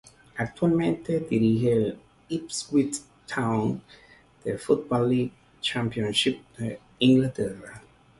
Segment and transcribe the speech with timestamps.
[0.35, 1.99] Actualmente dirige el
[2.29, 2.95] Ipswich
[3.27, 3.83] Town
[4.43, 5.31] de la Football League
[5.61, 7.83] Championship de Inglaterra.